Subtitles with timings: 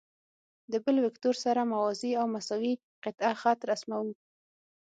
[0.71, 4.11] د بل وکتور سره موازي او مساوي قطعه خط رسموو.